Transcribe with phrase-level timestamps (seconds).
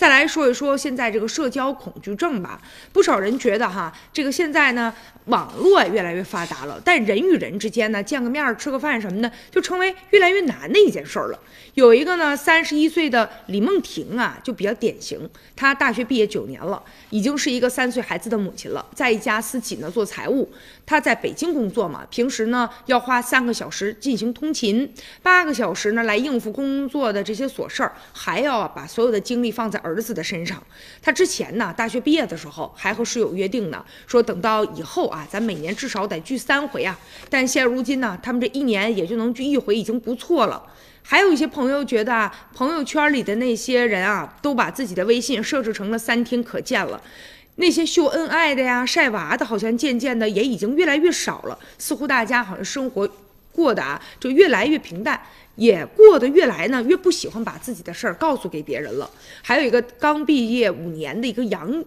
[0.00, 2.58] 再来说一说现在这个社交恐惧症吧，
[2.90, 4.90] 不少人觉得哈，这个现在呢，
[5.26, 11.38] 网络越来越发达了，但人与人之间呢，见个面儿、吃个饭什么的，就成为越来越难的一件事儿了。
[11.74, 15.28] 有一个呢，三十一岁的李梦婷啊，就比较典型。
[15.54, 20.50] 她大学毕业九年了，已经是一个三岁孩子的母亲了，在一家私企呢做财务。
[20.86, 24.90] 她在北京工作嘛，平时呢要花三个小时进行通勤，
[25.22, 30.62] 八个小时呢来应付工作的这些琐事儿，还要把所有的精力放在儿儿子的身上。
[31.02, 36.98] 他之前呢，大学毕业的时候还和室友约定呢，说等到以后啊，咱每年至少得聚三回啊。
[37.28, 40.62] 但现如今呢，他们这一年也就能聚一回，已经不错了。
[41.02, 47.02] 还有一些朋友觉得啊，朋友圈里的那些人啊，都把自己的微信设置成了三天可见了。
[47.56, 51.58] 那些秀恩爱的呀、晒娃的，好像渐渐的也已经越来越少了。
[51.78, 53.08] 似乎大家好像生活
[53.60, 55.20] 过得啊，就越来越平淡，
[55.56, 59.10] 也过得越来呢越不喜欢把自己的事儿告诉给别人了。
[59.42, 61.84] 还有一个刚毕业五年的一个杨。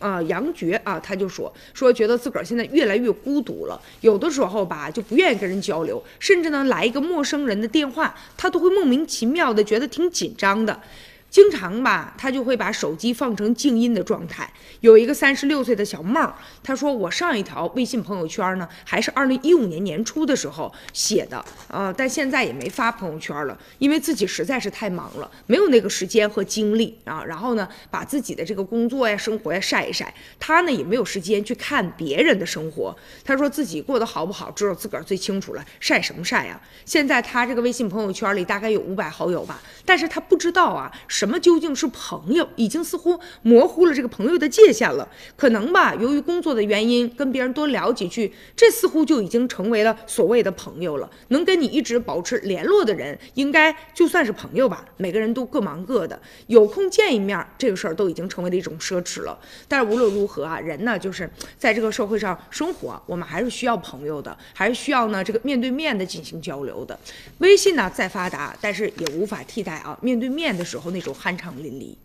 [0.00, 10.78] 啊，杨觉啊，他就说说觉得自个儿现在越来越孤独了，有的时候吧就不愿意跟人交流，甚至呢来一个陌生人的电话，他都会莫名其妙的觉得挺紧张的。
[11.34, 14.48] 经常吧，他就会把手机放成静音的状态。
[14.82, 16.32] 有一个三十六岁的小妹儿，
[16.62, 27.24] 她说：“我上一条微信朋友圈呢，还是二零一五年年初的时候写的，呃，但现在也没发朋友圈了，因为自己实在是太忙了，没有那个时间和精力啊。
[27.24, 30.14] 然后呢，把自己的这个工作呀、生活呀晒一晒。
[30.38, 32.96] 他呢也没有时间去看别人的生活。
[33.24, 35.64] 他说自己过得好不好，只有自个儿最清楚了。
[35.80, 36.60] 晒什么晒呀？
[36.84, 40.88] 现在他这个微信朋友圈里大概有五百好友吧，但是他不知道啊。”
[41.24, 42.46] 什么究竟是朋友？
[42.54, 45.08] 已经似乎模糊了这个朋友的界限了。
[45.36, 51.10] 可能吧，由于工作的原因，跟别人多聊几句，这似乎就已经成为了所谓的朋友了。
[51.28, 54.84] 能跟你一直保持联络的人，应该就算是朋友吧。
[54.98, 59.38] 每个人都各忙各的，有空见一面，这个事儿都已经成为了一种奢侈了。
[59.66, 66.98] 但是无论如何啊，人呢，就是在这个社会上生活，我们还是需要朋友的，还是需要呢这个面对面的进行交流的。
[67.38, 71.13] 微信呢再发达，但是也无法替代啊面对面的时候那种。
[71.14, 71.96] 酣畅淋漓。